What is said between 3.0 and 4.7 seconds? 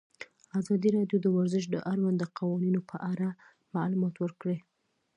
اړه معلومات ورکړي.